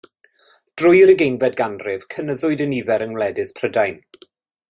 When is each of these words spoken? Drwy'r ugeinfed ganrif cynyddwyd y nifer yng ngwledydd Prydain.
Drwy'r 0.81 1.11
ugeinfed 1.13 1.57
ganrif 1.59 2.07
cynyddwyd 2.15 2.65
y 2.67 2.69
nifer 2.73 3.07
yng 3.09 3.15
ngwledydd 3.15 3.55
Prydain. 3.61 4.01